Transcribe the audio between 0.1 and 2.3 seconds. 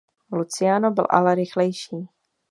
Luciano byl ale rychlejší.